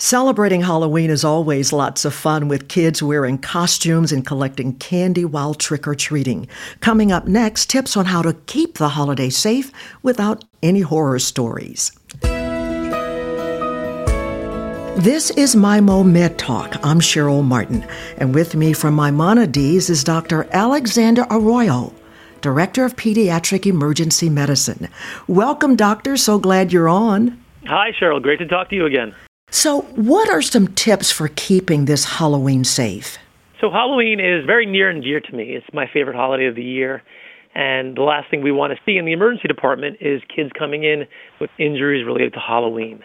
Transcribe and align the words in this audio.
Celebrating 0.00 0.60
Halloween 0.60 1.10
is 1.10 1.24
always 1.24 1.72
lots 1.72 2.04
of 2.04 2.14
fun 2.14 2.46
with 2.46 2.68
kids 2.68 3.02
wearing 3.02 3.36
costumes 3.36 4.12
and 4.12 4.24
collecting 4.24 4.74
candy 4.74 5.24
while 5.24 5.54
trick 5.54 5.88
or 5.88 5.96
treating. 5.96 6.46
Coming 6.78 7.10
up 7.10 7.26
next, 7.26 7.68
tips 7.68 7.96
on 7.96 8.04
how 8.06 8.22
to 8.22 8.34
keep 8.46 8.78
the 8.78 8.90
holiday 8.90 9.28
safe 9.28 9.72
without 10.04 10.44
any 10.62 10.82
horror 10.82 11.18
stories. 11.18 11.90
This 15.02 15.30
is 15.30 15.56
Maimo 15.56 16.04
Med 16.04 16.38
Talk. 16.38 16.76
I'm 16.84 17.00
Cheryl 17.00 17.44
Martin, 17.44 17.84
and 18.18 18.32
with 18.32 18.54
me 18.54 18.72
from 18.72 18.94
Maimonides 18.94 19.90
is 19.90 20.04
Dr. 20.04 20.46
Alexander 20.52 21.26
Arroyo, 21.28 21.92
Director 22.40 22.84
of 22.84 22.94
Pediatric 22.94 23.66
Emergency 23.66 24.30
Medicine. 24.30 24.88
Welcome, 25.26 25.74
Doctor. 25.74 26.16
So 26.16 26.38
glad 26.38 26.72
you're 26.72 26.88
on. 26.88 27.36
Hi, 27.66 27.90
Cheryl. 28.00 28.22
Great 28.22 28.38
to 28.38 28.46
talk 28.46 28.70
to 28.70 28.76
you 28.76 28.86
again. 28.86 29.12
So, 29.50 29.80
what 29.96 30.28
are 30.28 30.42
some 30.42 30.68
tips 30.74 31.10
for 31.10 31.28
keeping 31.28 31.86
this 31.86 32.04
Halloween 32.04 32.64
safe? 32.64 33.16
So, 33.60 33.70
Halloween 33.70 34.20
is 34.20 34.44
very 34.44 34.66
near 34.66 34.90
and 34.90 35.02
dear 35.02 35.20
to 35.20 35.32
me. 35.34 35.54
It's 35.56 35.66
my 35.72 35.86
favorite 35.90 36.16
holiday 36.16 36.46
of 36.46 36.54
the 36.54 36.62
year. 36.62 37.02
And 37.54 37.96
the 37.96 38.02
last 38.02 38.30
thing 38.30 38.42
we 38.42 38.52
want 38.52 38.74
to 38.74 38.78
see 38.84 38.98
in 38.98 39.06
the 39.06 39.12
emergency 39.12 39.48
department 39.48 39.96
is 40.02 40.20
kids 40.34 40.50
coming 40.56 40.84
in 40.84 41.06
with 41.40 41.48
injuries 41.58 42.04
related 42.06 42.34
to 42.34 42.40
Halloween. 42.40 43.02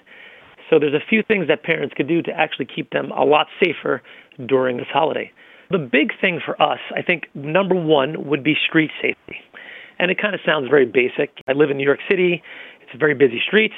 So, 0.70 0.80
there's 0.80 0.94
a 0.94 1.06
few 1.10 1.24
things 1.24 1.48
that 1.48 1.64
parents 1.64 1.94
could 1.96 2.10
do 2.10 2.22
to 2.24 2.32
actually 2.32 2.66
keep 2.66 2.90
them 2.90 3.12
a 3.12 3.24
lot 3.24 3.48
safer 3.64 4.02
during 4.46 4.78
this 4.78 4.88
holiday. 4.92 5.32
The 5.72 5.80
big 5.80 6.12
thing 6.20 6.42
for 6.46 6.62
us, 6.62 6.80
I 6.94 7.02
think, 7.02 7.30
number 7.34 7.74
one 7.74 8.28
would 8.28 8.44
be 8.44 8.56
street 8.68 8.92
safety. 9.02 9.40
And 9.98 10.12
it 10.12 10.22
kind 10.22 10.36
of 10.36 10.42
sounds 10.46 10.70
very 10.70 10.86
basic. 10.86 11.32
I 11.48 11.54
live 11.54 11.72
in 11.72 11.78
New 11.78 11.86
York 11.86 12.00
City, 12.10 12.44
it's 12.82 13.00
very 13.00 13.14
busy 13.14 13.42
streets 13.48 13.76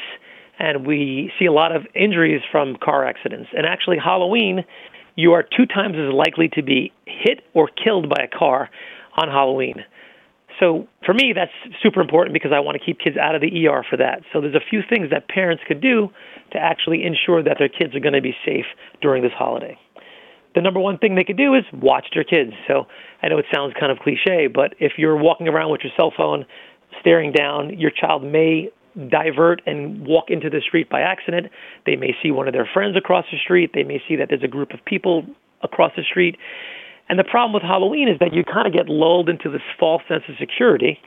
and 0.60 0.86
we 0.86 1.32
see 1.38 1.46
a 1.46 1.52
lot 1.52 1.76
of 1.76 1.84
injuries 1.94 2.42
from 2.52 2.78
car 2.82 3.06
accidents. 3.06 3.50
And 3.56 3.66
actually, 3.66 3.98
Halloween, 3.98 4.64
you 5.16 5.34
are 5.34 5.44
two 5.44 5.66
times 5.66 5.96
as 5.98 6.14
likely 6.14 6.50
to 6.50 6.64
be 6.64 6.92
hit 7.06 7.42
or 7.54 7.68
killed 7.68 8.10
by 8.10 8.24
a 8.24 8.28
car 8.28 8.70
on 9.18 9.28
Halloween. 9.30 9.84
So 10.60 10.88
for 11.06 11.14
me, 11.14 11.34
that's 11.36 11.52
super 11.84 12.00
important 12.00 12.34
because 12.34 12.52
I 12.54 12.60
want 12.60 12.78
to 12.80 12.86
keep 12.86 13.00
kids 13.00 13.18
out 13.18 13.36
of 13.36 13.42
the 13.42 13.68
ER 13.68 13.86
for 13.90 13.98
that. 13.98 14.22
So 14.32 14.40
there's 14.40 14.56
a 14.56 14.64
few 14.70 14.82
things 14.88 15.10
that 15.12 15.28
parents 15.28 15.64
could 15.68 15.82
do 15.82 16.10
to 16.54 16.58
actually 16.58 17.04
ensure 17.04 17.44
that 17.44 17.58
their 17.60 17.70
kids 17.70 17.96
are 17.96 18.00
going 18.00 18.14
to 18.14 18.22
be 18.22 18.36
safe 18.46 18.66
during 19.02 19.22
this 19.22 19.34
holiday. 19.38 19.78
The 20.54 20.62
number 20.62 20.80
one 20.80 20.98
thing 20.98 21.16
they 21.16 21.26
could 21.26 21.38
do 21.38 21.54
is 21.54 21.64
watch 21.74 22.08
their 22.14 22.24
kids. 22.24 22.54
So 22.68 22.88
I 23.22 23.28
know 23.28 23.38
it 23.38 23.46
sounds 23.54 23.74
kind 23.78 23.92
of 23.92 24.00
cliche, 24.00 24.48
but 24.48 24.76
if 24.80 24.94
you're 24.98 25.18
walking 25.18 25.50
around 25.50 25.72
with 25.72 25.82
your 25.84 25.92
cell 25.98 26.14
phone 26.16 26.46
staring 27.02 27.34
down, 27.34 27.78
your 27.78 27.92
child 27.92 28.24
may 28.24 28.70
divert 29.10 29.62
and 29.66 30.06
walk 30.06 30.26
into 30.30 30.50
the 30.50 30.62
street 30.62 30.90
by 30.90 31.02
accident. 31.02 31.48
They 31.86 31.96
may 31.96 32.16
see 32.22 32.32
one 32.32 32.48
of 32.48 32.54
their 32.54 32.70
friends 32.72 32.96
across 32.96 33.26
the 33.32 33.38
street. 33.38 33.72
They 33.74 33.84
may 33.84 34.02
see 34.08 34.16
that 34.16 34.30
there's 34.30 34.44
a 34.44 34.48
group 34.48 34.74
of 34.74 34.84
people 34.86 35.26
across 35.62 35.92
the 35.96 36.04
street. 36.04 36.38
And 37.10 37.20
the 37.20 37.24
problem 37.24 37.54
with 37.54 37.64
Halloween 37.64 38.08
is 38.08 38.18
that 38.20 38.34
you 38.34 38.44
kind 38.44 38.68
of 38.68 38.74
get 38.74 38.90
lulled 38.90 39.30
into 39.30 39.50
this 39.50 39.62
false 39.80 40.02
sense 40.08 40.24
of 40.28 40.36
security 40.40 41.00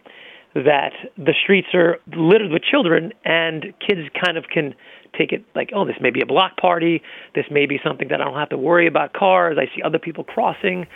that 0.54 0.92
the 1.16 1.34
streets 1.42 1.68
are 1.74 1.98
littered 2.16 2.50
with 2.50 2.62
children 2.62 3.12
and 3.24 3.74
kids 3.86 4.08
kind 4.24 4.36
of 4.38 4.44
can 4.52 4.74
take 5.16 5.32
it 5.32 5.44
like, 5.54 5.70
oh, 5.74 5.84
this 5.84 5.96
may 6.00 6.10
be 6.10 6.20
a 6.20 6.26
block 6.26 6.56
party. 6.56 7.02
This 7.34 7.44
may 7.50 7.66
be 7.66 7.78
something 7.84 8.08
that 8.08 8.20
I 8.20 8.24
don't 8.24 8.34
have 8.34 8.48
to 8.50 8.58
worry 8.58 8.86
about 8.86 9.12
cars. 9.12 9.58
I 9.58 9.66
see 9.74 9.82
other 9.82 9.98
people 9.98 10.24
crossing 10.24 10.86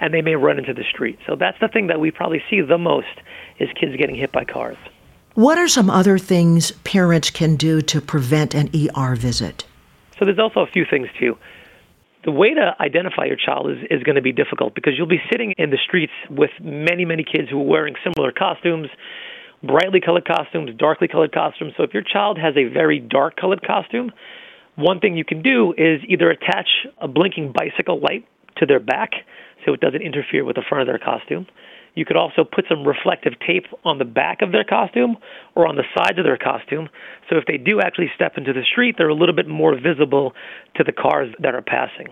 and 0.00 0.12
they 0.12 0.22
may 0.22 0.34
run 0.34 0.58
into 0.58 0.74
the 0.74 0.84
street. 0.90 1.18
So 1.26 1.36
that's 1.36 1.58
the 1.60 1.68
thing 1.68 1.88
that 1.88 2.00
we 2.00 2.10
probably 2.10 2.42
see 2.50 2.60
the 2.60 2.78
most 2.78 3.20
is 3.58 3.68
kids 3.78 3.96
getting 3.96 4.16
hit 4.16 4.32
by 4.32 4.44
cars. 4.44 4.76
What 5.34 5.56
are 5.56 5.68
some 5.68 5.88
other 5.88 6.18
things 6.18 6.72
parents 6.84 7.30
can 7.30 7.56
do 7.56 7.80
to 7.82 8.02
prevent 8.02 8.54
an 8.54 8.68
ER 8.74 9.16
visit? 9.16 9.64
So 10.18 10.26
there's 10.26 10.38
also 10.38 10.60
a 10.60 10.66
few 10.66 10.84
things 10.88 11.08
too. 11.18 11.38
The 12.26 12.30
way 12.30 12.52
to 12.52 12.76
identify 12.78 13.24
your 13.24 13.38
child 13.38 13.70
is, 13.70 13.78
is 13.90 14.02
going 14.02 14.16
to 14.16 14.22
be 14.22 14.32
difficult 14.32 14.74
because 14.74 14.92
you'll 14.96 15.08
be 15.08 15.22
sitting 15.30 15.54
in 15.56 15.70
the 15.70 15.78
streets 15.82 16.12
with 16.28 16.50
many, 16.60 17.06
many 17.06 17.24
kids 17.24 17.48
who 17.50 17.60
are 17.60 17.64
wearing 17.64 17.94
similar 18.04 18.30
costumes, 18.30 18.88
brightly 19.62 20.00
colored 20.00 20.26
costumes, 20.26 20.70
darkly 20.76 21.08
colored 21.08 21.32
costumes. 21.32 21.72
So 21.78 21.82
if 21.82 21.94
your 21.94 22.04
child 22.04 22.38
has 22.38 22.54
a 22.56 22.64
very 22.64 23.00
dark 23.00 23.36
colored 23.36 23.66
costume, 23.66 24.12
one 24.76 25.00
thing 25.00 25.16
you 25.16 25.24
can 25.24 25.40
do 25.40 25.72
is 25.78 26.02
either 26.06 26.30
attach 26.30 26.68
a 26.98 27.08
blinking 27.08 27.52
bicycle 27.52 28.00
light 28.00 28.28
to 28.58 28.66
their 28.66 28.80
back 28.80 29.12
so 29.64 29.72
it 29.72 29.80
doesn't 29.80 30.02
interfere 30.02 30.44
with 30.44 30.56
the 30.56 30.62
front 30.68 30.82
of 30.82 30.86
their 30.88 30.98
costume. 30.98 31.46
You 31.94 32.04
could 32.04 32.16
also 32.16 32.44
put 32.44 32.64
some 32.68 32.86
reflective 32.86 33.34
tape 33.46 33.66
on 33.84 33.98
the 33.98 34.04
back 34.04 34.40
of 34.40 34.52
their 34.52 34.64
costume 34.64 35.16
or 35.54 35.66
on 35.66 35.76
the 35.76 35.84
sides 35.96 36.18
of 36.18 36.24
their 36.24 36.38
costume. 36.38 36.88
So 37.28 37.36
if 37.36 37.44
they 37.46 37.58
do 37.58 37.80
actually 37.80 38.10
step 38.14 38.34
into 38.36 38.52
the 38.52 38.62
street, 38.62 38.96
they're 38.96 39.08
a 39.08 39.14
little 39.14 39.34
bit 39.34 39.46
more 39.46 39.78
visible 39.78 40.32
to 40.76 40.84
the 40.84 40.92
cars 40.92 41.34
that 41.40 41.54
are 41.54 41.62
passing. 41.62 42.08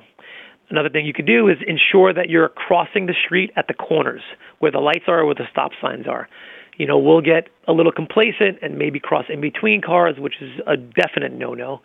Another 0.68 0.88
thing 0.88 1.04
you 1.04 1.12
could 1.12 1.26
do 1.26 1.48
is 1.48 1.56
ensure 1.66 2.12
that 2.12 2.28
you're 2.28 2.48
crossing 2.48 3.06
the 3.06 3.14
street 3.26 3.50
at 3.56 3.66
the 3.66 3.74
corners 3.74 4.22
where 4.60 4.70
the 4.70 4.78
lights 4.78 5.04
are 5.08 5.24
where 5.24 5.34
the 5.34 5.48
stop 5.50 5.72
signs 5.80 6.06
are. 6.06 6.28
You 6.76 6.86
know, 6.86 6.98
we'll 6.98 7.20
get 7.20 7.48
a 7.66 7.72
little 7.72 7.92
complacent 7.92 8.58
and 8.62 8.78
maybe 8.78 9.00
cross 9.00 9.24
in 9.28 9.40
between 9.40 9.82
cars, 9.82 10.16
which 10.18 10.34
is 10.40 10.60
a 10.66 10.76
definite 10.76 11.32
no 11.32 11.54
no. 11.54 11.80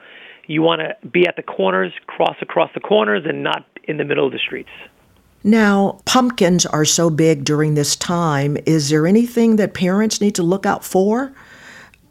You 0.48 0.62
want 0.62 0.82
to 0.82 1.08
be 1.08 1.28
at 1.28 1.36
the 1.36 1.42
corners, 1.42 1.92
cross 2.06 2.36
across 2.42 2.70
the 2.76 2.80
corners, 2.80 3.24
and 3.26 3.42
not 3.42 3.66
in 3.86 3.98
the 3.98 4.06
middle 4.06 4.26
of 4.26 4.32
the 4.32 4.40
streets. 4.40 4.70
Now, 5.46 6.00
pumpkins 6.06 6.66
are 6.66 6.86
so 6.86 7.12
big 7.12 7.46
during 7.46 7.76
this 7.76 7.96
time. 7.96 8.58
Is 8.66 8.90
there 8.90 9.06
anything 9.06 9.58
that 9.58 9.76
parents 9.76 10.20
need 10.20 10.34
to 10.36 10.44
look 10.44 10.66
out 10.66 10.84
for? 10.84 11.32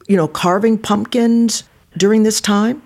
You 0.06 0.16
know, 0.16 0.28
carving 0.28 0.78
pumpkins 0.78 1.64
during 1.98 2.22
this 2.22 2.40
time? 2.40 2.80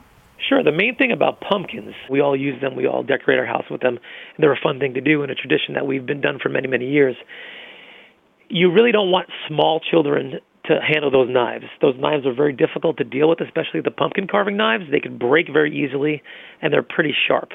Sure. 0.49 0.65
The 0.65 0.73
main 0.73 0.97
thing 0.97 1.13
about 1.13 1.43
pumpkins, 1.43 1.93
we 2.09 2.23
all 2.23 2.35
use 2.35 2.59
them, 2.63 2.77
we 2.77 2.87
all 2.87 3.03
decorate 3.03 3.39
our 3.39 3.45
house 3.45 3.67
with 3.71 3.83
them. 3.83 3.99
They're 4.39 4.55
a 4.55 4.59
fun 4.59 4.81
thing 4.81 4.95
to 4.95 5.03
do 5.03 5.23
and 5.23 5.31
a 5.31 5.35
tradition 5.35 5.75
that 5.75 5.87
we've 5.87 6.07
been 6.07 6.23
done 6.23 6.39
for 6.43 6.49
many, 6.49 6.67
many 6.67 6.89
years. 6.89 7.17
You 8.49 8.73
really 8.73 8.91
don't 8.91 9.11
want 9.11 9.29
small 9.47 9.81
children 9.81 10.41
to 10.65 10.81
handle 10.81 11.11
those 11.11 11.29
knives. 11.29 11.67
Those 11.83 11.97
knives 11.99 12.25
are 12.25 12.33
very 12.33 12.55
difficult 12.55 12.97
to 12.97 13.05
deal 13.05 13.29
with, 13.29 13.43
especially 13.43 13.83
the 13.83 13.91
pumpkin 13.91 14.27
carving 14.27 14.57
knives. 14.57 14.85
They 14.91 15.01
can 15.01 15.19
break 15.19 15.49
very 15.53 15.77
easily 15.77 16.23
and 16.63 16.73
they're 16.73 16.83
pretty 16.83 17.15
sharp. 17.27 17.51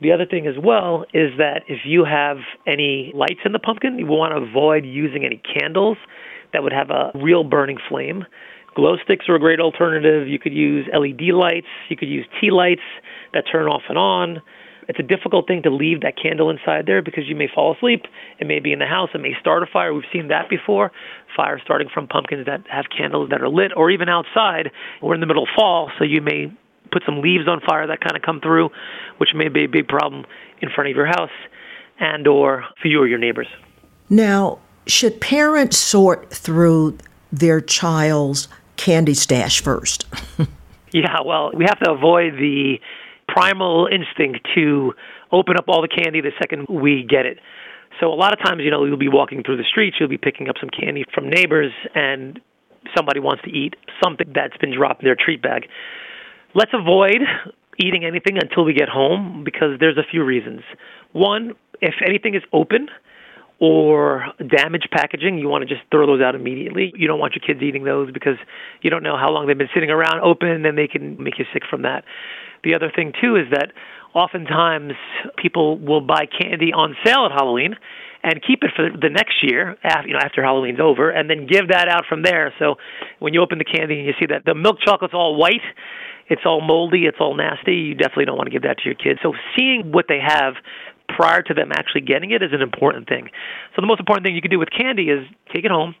The 0.00 0.12
other 0.12 0.24
thing 0.24 0.46
as 0.46 0.54
well 0.62 1.04
is 1.12 1.32
that 1.36 1.62
if 1.68 1.80
you 1.84 2.04
have 2.04 2.38
any 2.66 3.12
lights 3.14 3.40
in 3.44 3.52
the 3.52 3.58
pumpkin, 3.58 3.98
you 3.98 4.06
want 4.06 4.32
to 4.32 4.48
avoid 4.48 4.84
using 4.84 5.24
any 5.24 5.42
candles 5.58 5.98
that 6.52 6.62
would 6.62 6.72
have 6.72 6.90
a 6.90 7.10
real 7.14 7.44
burning 7.44 7.78
flame. 7.88 8.24
Glow 8.74 8.96
sticks 9.04 9.26
are 9.28 9.34
a 9.34 9.40
great 9.40 9.60
alternative. 9.60 10.26
You 10.26 10.38
could 10.38 10.54
use 10.54 10.86
LED 10.92 11.34
lights, 11.34 11.66
you 11.88 11.96
could 11.96 12.08
use 12.08 12.24
tea 12.40 12.50
lights 12.50 12.80
that 13.34 13.44
turn 13.50 13.66
off 13.66 13.82
and 13.88 13.98
on. 13.98 14.42
It's 14.88 14.98
a 14.98 15.04
difficult 15.04 15.46
thing 15.46 15.62
to 15.62 15.70
leave 15.70 16.00
that 16.00 16.14
candle 16.20 16.50
inside 16.50 16.86
there 16.86 17.02
because 17.02 17.24
you 17.28 17.36
may 17.36 17.46
fall 17.54 17.74
asleep. 17.76 18.02
It 18.40 18.46
may 18.46 18.58
be 18.58 18.72
in 18.72 18.80
the 18.80 18.86
house. 18.86 19.10
It 19.14 19.20
may 19.20 19.34
start 19.38 19.62
a 19.62 19.66
fire. 19.66 19.94
We've 19.94 20.02
seen 20.12 20.28
that 20.28 20.48
before. 20.48 20.90
Fire 21.36 21.60
starting 21.62 21.88
from 21.92 22.08
pumpkins 22.08 22.46
that 22.46 22.64
have 22.68 22.86
candles 22.96 23.30
that 23.30 23.40
are 23.40 23.48
lit, 23.48 23.70
or 23.76 23.90
even 23.90 24.08
outside. 24.08 24.70
We're 25.00 25.14
in 25.14 25.20
the 25.20 25.26
middle 25.26 25.44
of 25.44 25.48
fall, 25.54 25.92
so 25.96 26.04
you 26.04 26.20
may 26.22 26.50
put 26.90 27.02
some 27.04 27.20
leaves 27.20 27.48
on 27.48 27.60
fire 27.60 27.86
that 27.86 28.00
kind 28.00 28.16
of 28.16 28.22
come 28.22 28.40
through, 28.40 28.70
which 29.18 29.30
may 29.34 29.48
be 29.48 29.64
a 29.64 29.68
big 29.68 29.88
problem 29.88 30.24
in 30.60 30.68
front 30.74 30.90
of 30.90 30.96
your 30.96 31.06
house 31.06 31.30
and 31.98 32.26
or 32.26 32.64
for 32.80 32.88
you 32.88 33.00
or 33.00 33.06
your 33.06 33.18
neighbors. 33.18 33.48
Now, 34.08 34.58
should 34.86 35.20
parents 35.20 35.76
sort 35.76 36.30
through 36.30 36.98
their 37.30 37.60
child's 37.60 38.48
candy 38.76 39.14
stash 39.14 39.62
first? 39.62 40.06
yeah, 40.92 41.18
well, 41.24 41.52
we 41.54 41.64
have 41.64 41.78
to 41.80 41.92
avoid 41.92 42.34
the 42.34 42.78
primal 43.28 43.86
instinct 43.86 44.46
to 44.54 44.92
open 45.30 45.56
up 45.56 45.66
all 45.68 45.82
the 45.82 45.88
candy 45.88 46.20
the 46.20 46.32
second 46.40 46.66
we 46.68 47.06
get 47.08 47.26
it. 47.26 47.38
So 48.00 48.12
a 48.12 48.14
lot 48.14 48.32
of 48.32 48.38
times, 48.42 48.62
you 48.64 48.70
know, 48.70 48.84
you'll 48.84 48.96
be 48.96 49.08
walking 49.08 49.42
through 49.42 49.58
the 49.58 49.64
streets, 49.64 49.96
you'll 50.00 50.08
be 50.08 50.18
picking 50.18 50.48
up 50.48 50.56
some 50.58 50.70
candy 50.70 51.04
from 51.14 51.28
neighbors, 51.28 51.72
and 51.94 52.40
somebody 52.96 53.20
wants 53.20 53.42
to 53.44 53.50
eat 53.50 53.74
something 54.02 54.32
that's 54.34 54.56
been 54.56 54.74
dropped 54.74 55.02
in 55.02 55.06
their 55.06 55.16
treat 55.16 55.42
bag. 55.42 55.68
Let's 56.54 56.72
avoid 56.74 57.20
eating 57.78 58.04
anything 58.04 58.36
until 58.40 58.64
we 58.64 58.74
get 58.74 58.88
home 58.88 59.42
because 59.44 59.78
there's 59.78 59.96
a 59.96 60.02
few 60.10 60.24
reasons. 60.24 60.62
One, 61.12 61.54
if 61.80 61.94
anything 62.06 62.34
is 62.34 62.42
open 62.52 62.88
or 63.60 64.26
damaged 64.38 64.88
packaging, 64.90 65.38
you 65.38 65.48
want 65.48 65.66
to 65.66 65.72
just 65.72 65.86
throw 65.90 66.06
those 66.06 66.20
out 66.20 66.34
immediately. 66.34 66.92
You 66.96 67.06
don't 67.06 67.20
want 67.20 67.34
your 67.34 67.46
kids 67.46 67.62
eating 67.62 67.84
those 67.84 68.10
because 68.10 68.36
you 68.82 68.90
don't 68.90 69.02
know 69.02 69.16
how 69.16 69.30
long 69.30 69.46
they've 69.46 69.56
been 69.56 69.68
sitting 69.72 69.90
around 69.90 70.20
open 70.20 70.66
and 70.66 70.76
they 70.76 70.88
can 70.88 71.22
make 71.22 71.38
you 71.38 71.44
sick 71.52 71.62
from 71.70 71.82
that. 71.82 72.04
The 72.64 72.74
other 72.74 72.90
thing 72.94 73.12
too 73.20 73.36
is 73.36 73.46
that 73.52 73.72
oftentimes 74.14 74.92
people 75.36 75.78
will 75.78 76.00
buy 76.00 76.26
candy 76.26 76.72
on 76.72 76.96
sale 77.04 77.26
at 77.26 77.32
Halloween 77.32 77.76
and 78.22 78.42
keep 78.46 78.62
it 78.62 78.70
for 78.76 78.90
the 78.90 79.08
next 79.08 79.36
year, 79.42 79.76
after, 79.82 80.08
you 80.08 80.14
know, 80.14 80.20
after 80.20 80.42
Halloween's 80.42 80.80
over, 80.80 81.08
and 81.08 81.30
then 81.30 81.46
give 81.46 81.68
that 81.68 81.88
out 81.88 82.04
from 82.06 82.22
there. 82.22 82.52
So 82.58 82.74
when 83.18 83.32
you 83.32 83.40
open 83.40 83.56
the 83.56 83.64
candy 83.64 83.98
and 83.98 84.06
you 84.06 84.12
see 84.20 84.26
that 84.26 84.44
the 84.44 84.54
milk 84.54 84.76
chocolate's 84.84 85.14
all 85.14 85.36
white, 85.36 85.64
it's 86.30 86.42
all 86.46 86.60
moldy, 86.60 87.04
it's 87.04 87.18
all 87.20 87.34
nasty. 87.34 87.74
You 87.74 87.94
definitely 87.94 88.26
don't 88.26 88.36
want 88.36 88.46
to 88.46 88.52
give 88.52 88.62
that 88.62 88.78
to 88.78 88.84
your 88.86 88.94
kids. 88.94 89.18
So 89.22 89.34
seeing 89.56 89.92
what 89.92 90.06
they 90.08 90.20
have 90.24 90.54
prior 91.08 91.42
to 91.42 91.52
them 91.52 91.72
actually 91.72 92.02
getting 92.02 92.30
it 92.30 92.40
is 92.42 92.50
an 92.52 92.62
important 92.62 93.08
thing. 93.08 93.28
So 93.74 93.82
the 93.82 93.88
most 93.88 93.98
important 93.98 94.24
thing 94.24 94.36
you 94.36 94.40
can 94.40 94.50
do 94.50 94.58
with 94.58 94.70
candy 94.70 95.10
is 95.10 95.26
take 95.52 95.64
it 95.64 95.70
home, 95.70 95.96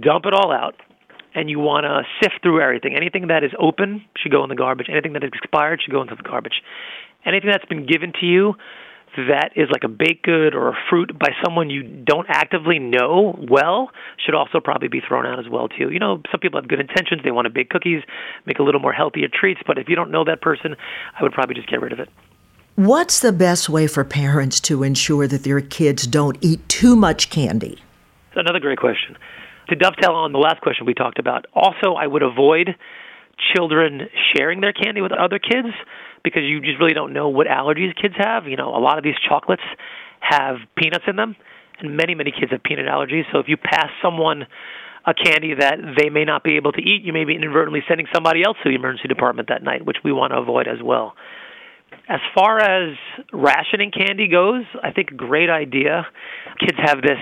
dump 0.00 0.26
it 0.26 0.32
all 0.32 0.52
out, 0.52 0.76
and 1.34 1.50
you 1.50 1.58
want 1.58 1.84
to 1.84 2.02
sift 2.22 2.40
through 2.42 2.62
everything. 2.62 2.94
Anything 2.94 3.26
that 3.28 3.42
is 3.42 3.50
open 3.58 4.04
should 4.16 4.30
go 4.30 4.44
in 4.44 4.48
the 4.48 4.54
garbage. 4.54 4.86
Anything 4.88 5.14
that 5.14 5.24
is 5.24 5.30
expired 5.34 5.82
should 5.82 5.92
go 5.92 6.00
into 6.00 6.14
the 6.14 6.22
garbage. 6.22 6.62
Anything 7.26 7.50
that's 7.50 7.64
been 7.64 7.84
given 7.84 8.12
to 8.20 8.26
you 8.26 8.54
that 9.16 9.52
is 9.56 9.68
like 9.70 9.84
a 9.84 9.88
baked 9.88 10.24
good 10.24 10.54
or 10.54 10.68
a 10.68 10.76
fruit 10.90 11.16
by 11.18 11.30
someone 11.44 11.70
you 11.70 11.82
don't 11.82 12.26
actively 12.28 12.78
know 12.78 13.38
well 13.50 13.90
should 14.24 14.34
also 14.34 14.60
probably 14.60 14.88
be 14.88 15.00
thrown 15.00 15.26
out 15.26 15.38
as 15.38 15.48
well 15.48 15.68
too. 15.68 15.90
You 15.90 15.98
know, 15.98 16.22
some 16.30 16.40
people 16.40 16.60
have 16.60 16.68
good 16.68 16.80
intentions, 16.80 17.22
they 17.24 17.30
want 17.30 17.46
to 17.46 17.50
bake 17.50 17.70
cookies, 17.70 18.02
make 18.46 18.58
a 18.58 18.62
little 18.62 18.80
more 18.80 18.92
healthier 18.92 19.28
treats, 19.32 19.60
but 19.66 19.78
if 19.78 19.88
you 19.88 19.96
don't 19.96 20.10
know 20.10 20.24
that 20.24 20.40
person, 20.40 20.76
I 21.18 21.22
would 21.22 21.32
probably 21.32 21.54
just 21.54 21.68
get 21.68 21.80
rid 21.80 21.92
of 21.92 22.00
it. 22.00 22.08
What's 22.76 23.20
the 23.20 23.32
best 23.32 23.68
way 23.68 23.86
for 23.86 24.02
parents 24.02 24.58
to 24.62 24.82
ensure 24.82 25.28
that 25.28 25.44
their 25.44 25.60
kids 25.60 26.08
don't 26.08 26.36
eat 26.40 26.68
too 26.68 26.96
much 26.96 27.30
candy? 27.30 27.78
Another 28.34 28.58
great 28.58 28.78
question. 28.78 29.16
To 29.68 29.76
dovetail 29.76 30.12
on 30.12 30.32
the 30.32 30.38
last 30.38 30.60
question 30.60 30.84
we 30.84 30.94
talked 30.94 31.20
about, 31.20 31.46
also 31.54 31.94
I 31.94 32.06
would 32.06 32.22
avoid 32.22 32.74
children 33.54 34.08
sharing 34.34 34.60
their 34.60 34.72
candy 34.72 35.00
with 35.00 35.12
other 35.12 35.38
kids 35.38 35.68
because 36.24 36.42
you 36.42 36.60
just 36.60 36.80
really 36.80 36.94
don't 36.94 37.12
know 37.12 37.28
what 37.28 37.46
allergies 37.46 37.94
kids 38.00 38.14
have. 38.16 38.48
You 38.48 38.56
know, 38.56 38.74
a 38.74 38.80
lot 38.80 38.98
of 38.98 39.04
these 39.04 39.14
chocolates 39.28 39.62
have 40.20 40.56
peanuts 40.76 41.04
in 41.06 41.16
them, 41.16 41.36
and 41.78 41.96
many, 41.96 42.14
many 42.14 42.32
kids 42.32 42.50
have 42.50 42.62
peanut 42.62 42.86
allergies. 42.86 43.24
So 43.30 43.38
if 43.38 43.46
you 43.46 43.56
pass 43.56 43.90
someone 44.02 44.46
a 45.06 45.12
candy 45.12 45.54
that 45.58 45.76
they 45.98 46.08
may 46.08 46.24
not 46.24 46.42
be 46.42 46.56
able 46.56 46.72
to 46.72 46.80
eat, 46.80 47.02
you 47.04 47.12
may 47.12 47.24
be 47.24 47.36
inadvertently 47.36 47.84
sending 47.86 48.06
somebody 48.12 48.42
else 48.42 48.56
to 48.64 48.70
the 48.70 48.74
emergency 48.74 49.06
department 49.06 49.48
that 49.48 49.62
night, 49.62 49.84
which 49.84 49.98
we 50.02 50.12
want 50.12 50.32
to 50.32 50.38
avoid 50.38 50.66
as 50.66 50.82
well. 50.82 51.14
As 52.08 52.20
far 52.36 52.58
as 52.58 52.96
rationing 53.32 53.90
candy 53.90 54.28
goes, 54.28 54.64
I 54.82 54.90
think 54.92 55.10
a 55.10 55.14
great 55.14 55.48
idea. 55.48 56.06
Kids 56.58 56.76
have 56.78 57.00
this 57.00 57.20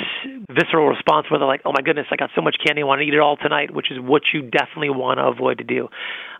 visceral 0.50 0.88
response 0.88 1.30
where 1.30 1.38
they're 1.38 1.46
like, 1.46 1.62
"Oh 1.64 1.72
my 1.76 1.82
goodness, 1.82 2.06
I 2.10 2.16
got 2.16 2.30
so 2.34 2.40
much 2.40 2.56
candy, 2.64 2.82
I 2.82 2.84
want 2.84 3.00
to 3.00 3.06
eat 3.06 3.14
it 3.14 3.20
all 3.20 3.36
tonight," 3.36 3.70
which 3.70 3.90
is 3.90 4.00
what 4.00 4.22
you 4.32 4.42
definitely 4.42 4.90
want 4.90 5.18
to 5.18 5.24
avoid 5.24 5.58
to 5.58 5.64
do. 5.64 5.88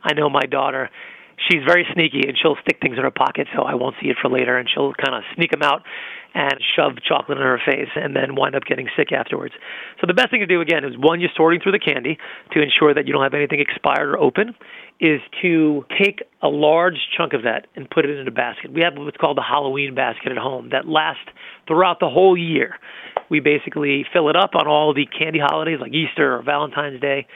I 0.03 0.15
know 0.15 0.31
my 0.31 0.43
daughter 0.43 0.91
she's 1.49 1.63
very 1.67 1.87
sneaky 1.93 2.23
and 2.27 2.37
she'll 2.41 2.57
stick 2.63 2.79
things 2.81 2.97
in 2.97 3.05
her 3.05 3.11
pocket 3.11 3.49
so 3.55 3.63
I 3.63 3.75
won't 3.75 3.97
see 4.01 4.09
it 4.09 4.17
for 4.21 4.31
later 4.31 4.57
and 4.57 4.69
she'll 4.69 4.93
kind 4.95 5.15
of 5.15 5.23
sneak 5.35 5.51
them 5.51 5.63
out 5.63 5.83
and 6.35 6.55
shove 6.77 6.93
chocolate 7.07 7.39
in 7.39 7.45
her 7.45 7.61
face 7.65 7.91
and 7.95 8.17
then 8.17 8.35
wind 8.35 8.55
up 8.55 8.65
getting 8.65 8.89
sick 8.97 9.13
afterwards. 9.13 9.55
So 10.01 10.07
the 10.07 10.15
best 10.15 10.31
thing 10.31 10.41
to 10.41 10.47
do 10.47 10.61
again 10.61 10.85
is 10.85 10.97
one 10.97 11.21
you're 11.21 11.31
sorting 11.37 11.61
through 11.61 11.73
the 11.73 11.79
candy 11.79 12.19
to 12.53 12.63
ensure 12.63 12.95
that 12.95 13.07
you 13.07 13.13
don't 13.13 13.23
have 13.23 13.35
anything 13.35 13.61
expired 13.61 14.09
or 14.09 14.19
open 14.19 14.55
is 14.99 15.21
to 15.43 15.85
take 16.03 16.23
a 16.43 16.49
large 16.49 16.97
chunk 17.17 17.33
of 17.35 17.43
that 17.43 17.67
and 17.77 17.91
put 17.91 18.05
it 18.05 18.17
in 18.17 18.27
a 18.27 18.31
basket. 18.31 18.73
We 18.73 18.83
have 18.83 18.95
what's 18.97 19.17
called 19.17 19.37
the 19.37 19.43
Halloween 19.43 19.95
basket 19.95 20.33
at 20.33 20.39
home 20.39 20.71
that 20.71 20.89
lasts 20.89 21.29
throughout 21.67 22.01
the 22.01 22.09
whole 22.09 22.37
year. 22.37 22.77
We 23.29 23.41
basically 23.41 24.07
fill 24.13 24.29
it 24.31 24.37
up 24.37 24.55
on 24.55 24.67
all 24.67 24.95
the 24.95 25.07
candy 25.07 25.41
holidays 25.41 25.79
like 25.81 25.93
Easter 25.93 26.37
or 26.37 26.43
Valentine's 26.43 27.01
Day 27.01 27.27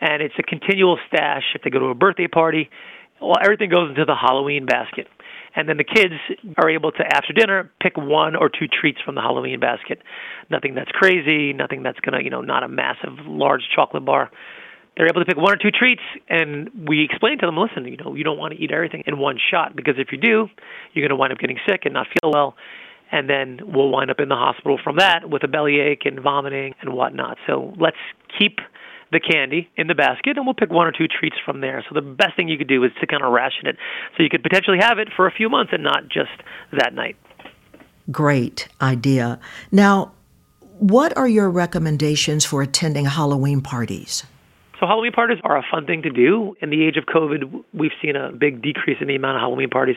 and 0.00 0.22
it's 0.22 0.34
a 0.38 0.42
continual 0.42 0.98
stash 1.08 1.44
if 1.54 1.62
they 1.62 1.70
go 1.70 1.78
to 1.78 1.86
a 1.86 1.94
birthday 1.94 2.28
party 2.28 2.68
well, 3.20 3.36
everything 3.42 3.70
goes 3.70 3.90
into 3.90 4.04
the 4.04 4.14
Halloween 4.14 4.66
basket. 4.66 5.08
And 5.56 5.68
then 5.68 5.76
the 5.76 5.84
kids 5.84 6.14
are 6.58 6.68
able 6.68 6.90
to, 6.92 7.04
after 7.06 7.32
dinner, 7.32 7.70
pick 7.80 7.96
one 7.96 8.34
or 8.34 8.48
two 8.48 8.66
treats 8.66 9.00
from 9.04 9.14
the 9.14 9.20
Halloween 9.20 9.60
basket. 9.60 10.00
Nothing 10.50 10.74
that's 10.74 10.90
crazy, 10.90 11.52
nothing 11.52 11.84
that's 11.84 12.00
going 12.00 12.18
to, 12.18 12.24
you 12.24 12.30
know, 12.30 12.40
not 12.40 12.64
a 12.64 12.68
massive, 12.68 13.12
large 13.26 13.62
chocolate 13.74 14.04
bar. 14.04 14.30
They're 14.96 15.06
able 15.06 15.20
to 15.20 15.26
pick 15.26 15.36
one 15.36 15.52
or 15.52 15.56
two 15.56 15.70
treats, 15.70 16.02
and 16.28 16.70
we 16.88 17.04
explain 17.04 17.38
to 17.38 17.46
them, 17.46 17.56
listen, 17.56 17.84
you 17.86 17.96
know, 17.96 18.14
you 18.14 18.22
don't 18.22 18.38
want 18.38 18.54
to 18.54 18.60
eat 18.60 18.70
everything 18.70 19.02
in 19.06 19.18
one 19.18 19.38
shot 19.50 19.74
because 19.74 19.94
if 19.98 20.08
you 20.12 20.18
do, 20.18 20.48
you're 20.92 21.02
going 21.02 21.10
to 21.10 21.16
wind 21.16 21.32
up 21.32 21.38
getting 21.38 21.58
sick 21.68 21.82
and 21.84 21.94
not 21.94 22.06
feel 22.06 22.30
well, 22.32 22.54
and 23.10 23.28
then 23.28 23.60
we'll 23.64 23.90
wind 23.90 24.10
up 24.10 24.20
in 24.20 24.28
the 24.28 24.36
hospital 24.36 24.78
from 24.82 24.96
that 24.96 25.28
with 25.28 25.42
a 25.42 25.48
bellyache 25.48 26.02
and 26.04 26.20
vomiting 26.20 26.74
and 26.80 26.94
whatnot. 26.94 27.38
So 27.46 27.74
let's 27.78 27.96
keep 28.38 28.58
the 29.14 29.20
candy 29.20 29.70
in 29.76 29.86
the 29.86 29.94
basket, 29.94 30.36
and 30.36 30.44
we'll 30.44 30.54
pick 30.54 30.70
one 30.70 30.86
or 30.86 30.92
two 30.92 31.08
treats 31.08 31.36
from 31.44 31.60
there. 31.60 31.82
So 31.88 31.94
the 31.94 32.02
best 32.02 32.36
thing 32.36 32.48
you 32.48 32.58
could 32.58 32.68
do 32.68 32.84
is 32.84 32.90
to 33.00 33.06
kind 33.06 33.22
of 33.22 33.32
ration 33.32 33.66
it, 33.66 33.76
so 34.16 34.22
you 34.22 34.28
could 34.28 34.42
potentially 34.42 34.78
have 34.80 34.98
it 34.98 35.08
for 35.16 35.26
a 35.26 35.30
few 35.30 35.48
months 35.48 35.72
and 35.72 35.82
not 35.82 36.08
just 36.08 36.32
that 36.72 36.92
night. 36.92 37.16
Great 38.10 38.68
idea. 38.82 39.38
Now, 39.72 40.12
what 40.78 41.16
are 41.16 41.28
your 41.28 41.48
recommendations 41.48 42.44
for 42.44 42.60
attending 42.60 43.06
Halloween 43.06 43.62
parties? 43.62 44.24
So 44.80 44.86
Halloween 44.86 45.12
parties 45.12 45.38
are 45.44 45.56
a 45.56 45.62
fun 45.70 45.86
thing 45.86 46.02
to 46.02 46.10
do. 46.10 46.56
In 46.60 46.70
the 46.70 46.84
age 46.84 46.96
of 46.96 47.04
COVID, 47.06 47.64
we've 47.72 47.92
seen 48.02 48.16
a 48.16 48.32
big 48.32 48.60
decrease 48.60 48.98
in 49.00 49.06
the 49.06 49.14
amount 49.14 49.36
of 49.36 49.40
Halloween 49.40 49.70
parties 49.70 49.96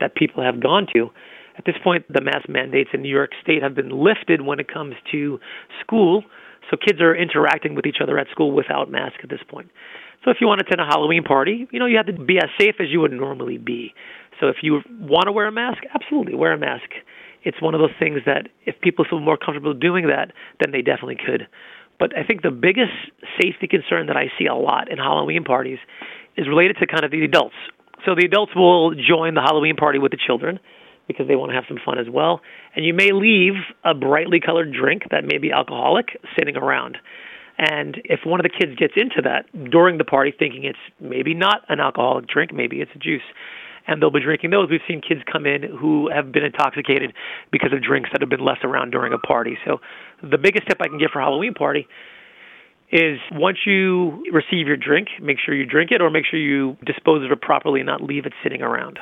that 0.00 0.14
people 0.14 0.42
have 0.42 0.60
gone 0.60 0.86
to. 0.94 1.10
At 1.58 1.66
this 1.66 1.74
point, 1.82 2.10
the 2.10 2.20
mask 2.20 2.48
mandates 2.48 2.90
in 2.94 3.02
New 3.02 3.10
York 3.10 3.32
State 3.42 3.62
have 3.62 3.74
been 3.74 3.90
lifted 3.90 4.40
when 4.42 4.58
it 4.58 4.72
comes 4.72 4.94
to 5.10 5.38
school. 5.80 6.24
So 6.70 6.76
kids 6.76 7.00
are 7.00 7.14
interacting 7.14 7.74
with 7.74 7.86
each 7.86 7.98
other 8.02 8.18
at 8.18 8.28
school 8.30 8.52
without 8.52 8.90
mask 8.90 9.16
at 9.22 9.30
this 9.30 9.40
point. 9.48 9.70
So 10.24 10.30
if 10.30 10.38
you 10.40 10.46
want 10.46 10.60
to 10.60 10.66
attend 10.66 10.80
a 10.80 10.86
Halloween 10.86 11.24
party, 11.24 11.66
you 11.70 11.78
know, 11.78 11.86
you 11.86 11.96
have 11.96 12.06
to 12.06 12.12
be 12.12 12.38
as 12.38 12.48
safe 12.58 12.76
as 12.80 12.86
you 12.90 13.00
would 13.00 13.12
normally 13.12 13.58
be. 13.58 13.92
So 14.40 14.48
if 14.48 14.56
you 14.62 14.80
want 15.00 15.26
to 15.26 15.32
wear 15.32 15.46
a 15.46 15.52
mask, 15.52 15.82
absolutely 15.94 16.34
wear 16.34 16.52
a 16.52 16.58
mask. 16.58 16.90
It's 17.44 17.60
one 17.60 17.74
of 17.74 17.80
those 17.80 17.94
things 17.98 18.20
that 18.26 18.48
if 18.66 18.80
people 18.80 19.04
feel 19.08 19.20
more 19.20 19.36
comfortable 19.36 19.74
doing 19.74 20.06
that, 20.06 20.32
then 20.60 20.70
they 20.70 20.82
definitely 20.82 21.16
could. 21.16 21.48
But 21.98 22.16
I 22.16 22.24
think 22.24 22.42
the 22.42 22.50
biggest 22.50 22.92
safety 23.40 23.66
concern 23.66 24.06
that 24.06 24.16
I 24.16 24.30
see 24.38 24.46
a 24.46 24.54
lot 24.54 24.90
in 24.90 24.98
Halloween 24.98 25.44
parties 25.44 25.78
is 26.36 26.48
related 26.48 26.76
to 26.78 26.86
kind 26.86 27.04
of 27.04 27.10
the 27.10 27.24
adults. 27.24 27.54
So 28.06 28.14
the 28.14 28.24
adults 28.24 28.52
will 28.54 28.94
join 28.94 29.34
the 29.34 29.42
Halloween 29.42 29.76
party 29.76 29.98
with 29.98 30.12
the 30.12 30.18
children 30.24 30.58
because 31.06 31.28
they 31.28 31.36
want 31.36 31.50
to 31.50 31.54
have 31.54 31.64
some 31.68 31.78
fun 31.84 31.98
as 31.98 32.06
well. 32.08 32.40
And 32.74 32.84
you 32.84 32.94
may 32.94 33.12
leave 33.12 33.54
a 33.84 33.94
brightly 33.94 34.40
colored 34.40 34.72
drink 34.72 35.02
that 35.10 35.24
may 35.24 35.38
be 35.38 35.52
alcoholic 35.52 36.18
sitting 36.38 36.56
around. 36.56 36.98
And 37.58 38.00
if 38.04 38.20
one 38.24 38.40
of 38.40 38.44
the 38.44 38.50
kids 38.50 38.78
gets 38.78 38.94
into 38.96 39.22
that 39.22 39.46
during 39.70 39.98
the 39.98 40.04
party 40.04 40.32
thinking 40.36 40.64
it's 40.64 40.78
maybe 41.00 41.34
not 41.34 41.62
an 41.68 41.80
alcoholic 41.80 42.26
drink, 42.26 42.52
maybe 42.52 42.80
it's 42.80 42.90
a 42.94 42.98
juice, 42.98 43.22
and 43.86 44.00
they'll 44.00 44.10
be 44.10 44.20
drinking 44.20 44.50
those. 44.50 44.68
We've 44.70 44.80
seen 44.88 45.00
kids 45.00 45.20
come 45.30 45.46
in 45.46 45.62
who 45.62 46.08
have 46.08 46.32
been 46.32 46.44
intoxicated 46.44 47.12
because 47.50 47.72
of 47.72 47.82
drinks 47.82 48.10
that 48.12 48.20
have 48.20 48.30
been 48.30 48.44
left 48.44 48.64
around 48.64 48.90
during 48.90 49.12
a 49.12 49.18
party. 49.18 49.58
So 49.64 49.80
the 50.22 50.38
biggest 50.38 50.66
tip 50.68 50.78
I 50.80 50.88
can 50.88 50.98
give 50.98 51.10
for 51.12 51.20
Halloween 51.20 51.54
party 51.54 51.86
is 52.90 53.18
once 53.32 53.58
you 53.66 54.24
receive 54.32 54.66
your 54.66 54.76
drink, 54.76 55.08
make 55.20 55.38
sure 55.44 55.54
you 55.54 55.66
drink 55.66 55.90
it 55.90 56.00
or 56.00 56.10
make 56.10 56.26
sure 56.30 56.38
you 56.38 56.76
dispose 56.84 57.24
of 57.24 57.32
it 57.32 57.40
properly 57.40 57.80
and 57.80 57.86
not 57.86 58.02
leave 58.02 58.26
it 58.26 58.32
sitting 58.42 58.62
around. 58.62 58.98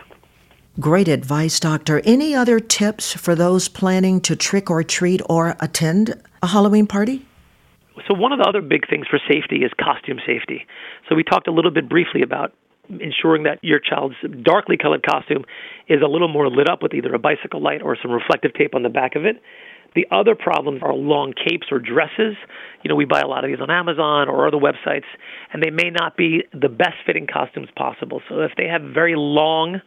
Great 0.80 1.08
advice, 1.08 1.60
Doctor. 1.60 2.00
Any 2.06 2.34
other 2.34 2.58
tips 2.58 3.12
for 3.12 3.34
those 3.34 3.68
planning 3.68 4.18
to 4.22 4.34
trick 4.34 4.70
or 4.70 4.82
treat 4.82 5.20
or 5.28 5.54
attend 5.60 6.14
a 6.42 6.46
Halloween 6.46 6.86
party? 6.86 7.26
So, 8.08 8.14
one 8.14 8.32
of 8.32 8.38
the 8.38 8.48
other 8.48 8.62
big 8.62 8.88
things 8.88 9.06
for 9.06 9.20
safety 9.28 9.56
is 9.56 9.70
costume 9.78 10.20
safety. 10.26 10.66
So, 11.06 11.14
we 11.14 11.22
talked 11.22 11.48
a 11.48 11.52
little 11.52 11.70
bit 11.70 11.86
briefly 11.86 12.22
about 12.22 12.54
ensuring 12.88 13.42
that 13.42 13.58
your 13.62 13.78
child's 13.78 14.14
darkly 14.42 14.78
colored 14.78 15.04
costume 15.04 15.44
is 15.88 16.00
a 16.02 16.08
little 16.08 16.28
more 16.28 16.48
lit 16.48 16.68
up 16.70 16.82
with 16.82 16.94
either 16.94 17.12
a 17.12 17.18
bicycle 17.18 17.60
light 17.60 17.82
or 17.82 17.94
some 18.00 18.10
reflective 18.10 18.54
tape 18.54 18.74
on 18.74 18.82
the 18.82 18.88
back 18.88 19.16
of 19.16 19.26
it. 19.26 19.36
The 19.94 20.06
other 20.10 20.34
problems 20.34 20.82
are 20.82 20.94
long 20.94 21.34
capes 21.34 21.66
or 21.70 21.78
dresses. 21.78 22.36
You 22.82 22.88
know, 22.88 22.94
we 22.94 23.04
buy 23.04 23.20
a 23.20 23.26
lot 23.26 23.44
of 23.44 23.50
these 23.50 23.60
on 23.60 23.70
Amazon 23.70 24.28
or 24.28 24.46
other 24.46 24.56
websites, 24.56 25.04
and 25.52 25.62
they 25.62 25.70
may 25.70 25.90
not 25.90 26.16
be 26.16 26.44
the 26.52 26.68
best 26.70 26.96
fitting 27.04 27.26
costumes 27.26 27.68
possible. 27.76 28.22
So 28.30 28.40
if 28.40 28.52
they 28.56 28.66
have 28.66 28.82
very 28.82 29.14
long 29.16 29.82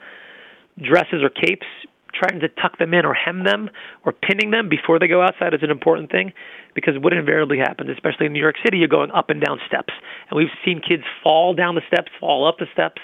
dresses 0.81 1.21
or 1.21 1.29
capes, 1.29 1.67
trying 2.13 2.39
to 2.39 2.47
tuck 2.49 2.77
them 2.77 2.93
in 2.93 3.05
or 3.05 3.13
hem 3.13 3.43
them 3.43 3.69
or 4.05 4.11
pinning 4.11 4.51
them 4.51 4.69
before 4.69 4.99
they 4.99 5.07
go 5.07 5.21
outside 5.21 5.53
is 5.53 5.63
an 5.63 5.71
important 5.71 6.11
thing 6.11 6.31
because 6.75 6.93
what 6.99 7.13
invariably 7.13 7.57
happens, 7.57 7.89
especially 7.89 8.27
in 8.27 8.33
New 8.33 8.41
York 8.41 8.55
City, 8.63 8.77
you're 8.77 8.87
going 8.87 9.11
up 9.11 9.29
and 9.29 9.41
down 9.41 9.59
steps. 9.67 9.93
And 10.29 10.37
we've 10.37 10.53
seen 10.63 10.79
kids 10.79 11.03
fall 11.23 11.53
down 11.53 11.75
the 11.75 11.81
steps, 11.87 12.11
fall 12.19 12.47
up 12.47 12.57
the 12.59 12.67
steps, 12.71 13.01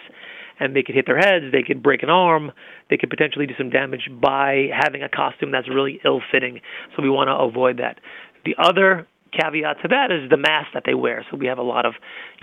and 0.59 0.75
they 0.75 0.83
could 0.83 0.95
hit 0.95 1.05
their 1.05 1.17
heads, 1.17 1.45
they 1.51 1.63
could 1.63 1.81
break 1.81 2.03
an 2.03 2.09
arm, 2.09 2.51
they 2.89 2.97
could 2.97 3.09
potentially 3.09 3.47
do 3.47 3.53
some 3.57 3.69
damage 3.69 4.09
by 4.21 4.67
having 4.73 5.01
a 5.01 5.09
costume 5.09 5.51
that's 5.51 5.69
really 5.69 6.01
ill 6.05 6.21
fitting. 6.31 6.59
So 6.95 7.01
we 7.01 7.09
want 7.09 7.29
to 7.29 7.35
avoid 7.35 7.77
that. 7.77 7.99
The 8.45 8.55
other 8.57 9.07
caveat 9.31 9.81
to 9.81 9.87
that 9.89 10.11
is 10.11 10.29
the 10.29 10.37
mask 10.37 10.69
that 10.73 10.83
they 10.85 10.93
wear. 10.93 11.25
So 11.29 11.37
we 11.37 11.47
have 11.47 11.57
a 11.57 11.63
lot 11.63 11.85
of 11.85 11.93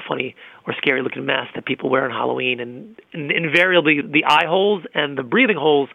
funny 0.09 0.35
or 0.67 0.75
scary 0.79 1.03
looking 1.03 1.25
masks 1.25 1.53
that 1.55 1.67
people 1.67 1.91
wear 1.91 2.05
on 2.05 2.11
Halloween, 2.11 2.61
and, 2.61 3.01
and 3.13 3.31
invariably 3.31 4.01
the 4.03 4.25
eye 4.25 4.47
holes 4.47 4.85
and 4.95 5.17
the 5.17 5.23
breathing 5.23 5.57
holes 5.57 5.89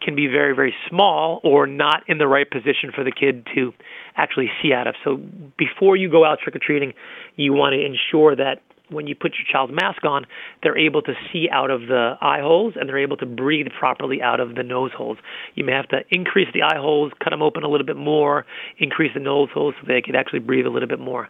can 0.00 0.14
be 0.14 0.26
very 0.26 0.54
very 0.54 0.74
small 0.88 1.40
or 1.44 1.66
not 1.66 2.02
in 2.08 2.18
the 2.18 2.26
right 2.26 2.50
position 2.50 2.90
for 2.94 3.04
the 3.04 3.12
kid 3.12 3.46
to 3.54 3.72
actually 4.16 4.50
see 4.62 4.72
out 4.72 4.86
of. 4.86 4.94
So 5.04 5.20
before 5.58 5.96
you 5.96 6.10
go 6.10 6.24
out 6.24 6.38
trick 6.42 6.56
or 6.56 6.58
treating, 6.58 6.94
you 7.36 7.52
want 7.52 7.74
to 7.74 7.84
ensure 7.84 8.34
that 8.36 8.62
when 8.90 9.06
you 9.06 9.14
put 9.14 9.32
your 9.34 9.46
child's 9.50 9.72
mask 9.72 10.04
on, 10.04 10.26
they're 10.62 10.78
able 10.78 11.02
to 11.02 11.12
see 11.32 11.48
out 11.50 11.70
of 11.70 11.82
the 11.82 12.14
eye 12.20 12.40
holes 12.40 12.74
and 12.78 12.88
they're 12.88 12.98
able 12.98 13.16
to 13.18 13.26
breathe 13.26 13.66
properly 13.78 14.20
out 14.22 14.40
of 14.40 14.54
the 14.54 14.62
nose 14.62 14.90
holes. 14.96 15.18
You 15.54 15.64
may 15.64 15.72
have 15.72 15.88
to 15.88 16.00
increase 16.10 16.48
the 16.52 16.62
eye 16.62 16.78
holes, 16.78 17.12
cut 17.22 17.30
them 17.30 17.42
open 17.42 17.62
a 17.62 17.68
little 17.68 17.86
bit 17.86 17.96
more, 17.96 18.46
increase 18.78 19.12
the 19.14 19.20
nose 19.20 19.48
holes 19.52 19.74
so 19.80 19.86
they 19.86 20.02
can 20.02 20.14
actually 20.14 20.40
breathe 20.40 20.66
a 20.66 20.70
little 20.70 20.88
bit 20.88 21.00
more. 21.00 21.28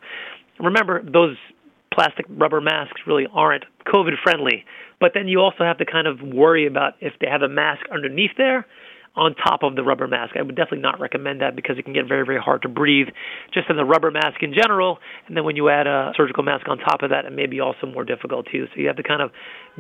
Remember, 0.59 1.03
those 1.03 1.37
plastic 1.93 2.27
rubber 2.29 2.61
masks 2.61 3.01
really 3.07 3.27
aren't 3.33 3.65
COVID 3.87 4.13
friendly, 4.23 4.65
but 5.01 5.13
then 5.15 5.29
you 5.29 5.41
also 5.41 5.65
have 5.65 5.79
to 5.79 5.85
kind 5.85 6.07
of 6.07 6.21
worry 6.23 6.67
about 6.67 6.95
if 7.01 7.15
they 7.21 7.27
have 7.27 7.43
a 7.43 7.49
mask 7.49 7.83
underneath 7.93 8.33
there 8.37 8.67
on 9.17 9.35
top 9.35 9.63
of 9.63 9.75
the 9.75 9.83
rubber 9.83 10.07
mask. 10.07 10.37
I 10.39 10.43
would 10.43 10.55
definitely 10.55 10.81
not 10.81 11.01
recommend 11.01 11.41
that 11.41 11.57
because 11.57 11.79
it 11.79 11.85
can 11.85 11.93
get 11.93 12.07
very, 12.07 12.25
very 12.25 12.39
hard 12.39 12.63
to 12.63 12.69
breathe 12.69 13.09
just 13.53 13.69
in 13.69 13.77
the 13.77 13.85
rubber 13.85 14.11
mask 14.11 14.43
in 14.43 14.55
general. 14.55 14.99
And 15.27 15.37
then 15.37 15.45
when 15.45 15.57
you 15.57 15.69
add 15.69 15.87
a 15.87 16.13
surgical 16.17 16.45
mask 16.45 16.69
on 16.69 16.79
top 16.79 17.03
of 17.03 17.11
that, 17.11 17.25
it 17.25 17.33
may 17.33 17.47
be 17.47 17.61
also 17.61 17.87
more 17.87 18.05
difficult 18.05 18.47
too. 18.51 18.67
So 18.73 18.81
you 18.81 18.87
have 18.87 18.97
to 18.97 19.03
kind 19.03 19.21
of 19.21 19.33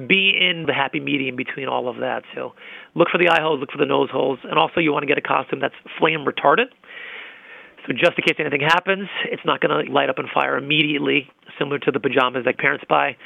be 0.08 0.32
in 0.34 0.64
the 0.66 0.75
happy 0.75 0.99
medium 0.99 1.37
between 1.37 1.68
all 1.68 1.88
of 1.88 1.96
that. 1.99 2.22
So 2.34 2.54
look 2.94 3.08
for 3.10 3.18
the 3.18 3.28
eye 3.28 3.40
holes, 3.40 3.60
look 3.60 3.70
for 3.70 3.78
the 3.78 3.87
nose 3.87 4.10
holes, 4.10 4.40
and 4.42 4.58
also 4.58 4.80
you 4.80 4.92
want 4.92 5.04
to 5.04 5.06
get 5.06 5.18
a 5.18 5.22
costume 5.22 5.60
that's 5.60 5.75
flame 5.99 6.25
retardant. 6.26 6.70
So 7.87 7.92
just 7.92 8.18
in 8.18 8.25
case 8.26 8.37
anything 8.38 8.60
happens, 8.60 9.08
it's 9.26 9.42
not 9.44 9.60
going 9.60 9.87
to 9.87 9.92
light 9.92 10.10
up 10.10 10.18
and 10.18 10.28
fire 10.28 10.58
immediately, 10.58 11.30
similar 11.58 11.78
to 11.78 11.90
the 11.90 12.00
pajamas 12.00 12.44
that 12.44 12.58
parents 12.58 12.84
buy, 12.88 13.16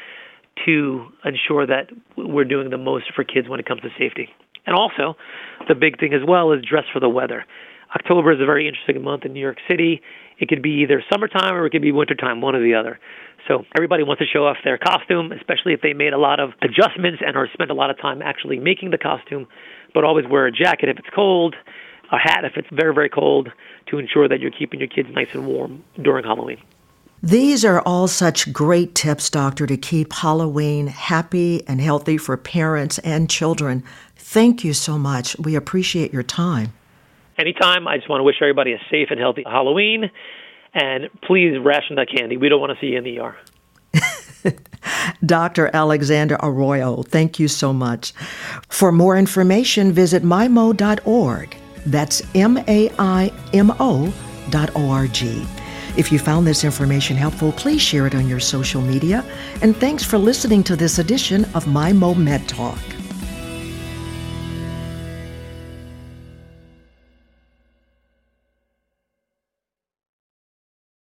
to 0.67 1.07
ensure 1.25 1.67
that 1.67 1.91
we're 2.17 2.45
doing 2.45 2.71
the 2.71 2.79
most 2.79 3.07
for 3.17 3.25
kids 3.25 3.49
when 3.49 3.59
it 3.59 3.67
comes 3.67 3.81
to 3.81 3.89
safety. 3.99 4.29
And 4.67 4.75
also, 4.75 5.17
the 5.69 5.75
big 5.75 5.99
thing 5.99 6.15
as 6.15 6.23
well 6.27 6.53
is 6.53 6.63
dress 6.65 6.85
for 6.93 7.01
the 7.01 7.09
weather. 7.09 7.45
October 7.95 8.33
is 8.33 8.41
a 8.41 8.47
very 8.47 8.67
interesting 8.67 9.03
month 9.03 9.25
in 9.25 9.33
New 9.33 9.41
York 9.41 9.59
City. 9.69 10.01
It 10.39 10.49
could 10.49 10.63
be 10.63 10.83
either 10.83 11.03
summertime 11.13 11.55
or 11.55 11.67
it 11.67 11.71
could 11.71 11.83
be 11.83 11.93
wintertime, 11.93 12.41
one 12.41 12.57
or 12.57 12.63
the 12.63 12.75
other. 12.75 12.99
So 13.47 13.65
everybody 13.77 14.03
wants 14.03 14.21
to 14.21 14.27
show 14.27 14.47
off 14.47 14.57
their 14.65 14.79
costume, 14.79 15.33
especially 15.33 15.75
if 15.75 15.81
they 15.81 15.93
made 15.93 16.13
a 16.13 16.19
lot 16.19 16.41
of 16.41 16.53
adjustments 16.63 17.23
and 17.25 17.37
or 17.37 17.49
spent 17.53 17.71
a 17.71 17.75
lot 17.75 17.91
of 17.91 17.99
time 17.99 18.23
actually 18.23 18.59
making 18.59 18.91
the 18.91 18.99
costume. 18.99 19.47
But 19.93 20.03
always 20.03 20.27
wear 20.27 20.47
a 20.47 20.53
jacket 20.53 20.89
if 20.89 20.99
it's 20.99 21.09
cold, 21.15 21.55
a 22.11 22.19
hat 22.19 22.45
if 22.45 22.57
it's 22.57 22.69
very, 22.73 22.95
very 22.95 23.09
cold, 23.09 23.51
to 23.91 23.99
ensure 23.99 24.29
that 24.29 24.41
you're 24.41 24.51
keeping 24.51 24.81
your 24.81 24.89
kids 24.89 25.09
nice 25.13 25.29
and 25.35 25.47
warm 25.47 25.85
during 26.03 26.25
Halloween. 26.25 26.59
These 27.25 27.65
are 27.65 27.81
all 27.87 28.07
such 28.07 28.53
great 28.53 28.95
tips, 28.95 29.31
Doctor, 29.31 29.67
to 29.67 29.79
keep 29.79 30.13
Halloween 30.13 30.89
happy 30.89 31.67
and 31.67 31.81
healthy 31.81 32.19
for 32.19 32.37
parents 32.37 32.99
and 32.99 33.31
children. 33.31 33.83
Thank 34.15 34.63
you 34.63 34.75
so 34.75 34.99
much. 34.99 35.35
We 35.39 35.55
appreciate 35.55 36.13
your 36.13 36.23
time. 36.23 36.75
Anytime. 37.39 37.89
I 37.89 37.97
just 37.97 38.11
want 38.11 38.21
to 38.21 38.25
wish 38.25 38.43
everybody 38.43 38.75
a 38.75 38.79
safe 38.91 39.09
and 39.11 39.19
healthy 39.19 39.43
Halloween. 39.47 40.11
And 40.75 41.09
please 41.23 41.59
ration 41.59 41.97
that 41.97 42.09
candy. 42.15 42.37
We 42.37 42.51
don't 42.51 42.61
want 42.61 42.79
to 42.79 42.79
see 42.79 42.93
you 42.93 42.99
in 42.99 43.05
the 43.05 43.19
ER. 43.19 44.55
Dr. 45.25 45.71
Alexander 45.73 46.37
Arroyo, 46.43 47.05
thank 47.05 47.39
you 47.39 47.49
so 47.49 47.73
much. 47.73 48.13
For 48.69 48.93
more 48.93 49.17
information, 49.17 49.93
visit 49.93 50.25
maimo.org. 50.25 51.57
That's 51.87 52.21
M 52.35 52.59
A 52.69 52.91
I 52.99 53.33
M 53.55 53.73
O 53.81 54.13
dot 54.51 54.77
O 54.77 54.91
R 54.91 55.07
G. 55.07 55.47
If 55.97 56.11
you 56.11 56.19
found 56.19 56.47
this 56.47 56.65
information 56.65 57.17
helpful, 57.17 57.53
please 57.53 57.81
share 57.81 58.07
it 58.07 58.15
on 58.15 58.29
your 58.29 58.41
social 58.41 58.83
media. 58.83 59.25
And 59.63 59.77
thanks 59.77 60.03
for 60.03 60.19
listening 60.19 60.65
to 60.65 60.77
this 60.77 60.99
edition 60.99 61.45
of 61.55 61.67
Maimo 61.67 62.15
Med 62.15 62.49
Talk. 62.49 62.94